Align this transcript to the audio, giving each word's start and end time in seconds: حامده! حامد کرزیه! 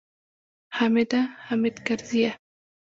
حامده! 0.75 1.21
حامد 1.45 1.75
کرزیه! 1.85 2.31